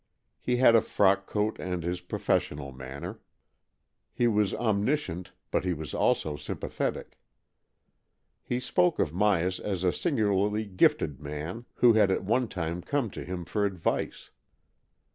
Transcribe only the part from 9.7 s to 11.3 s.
a singularly gifted